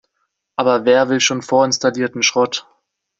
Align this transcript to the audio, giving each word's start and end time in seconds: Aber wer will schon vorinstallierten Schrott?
Aber 0.55 0.85
wer 0.85 1.09
will 1.09 1.19
schon 1.19 1.43
vorinstallierten 1.43 2.23
Schrott? 2.23 2.65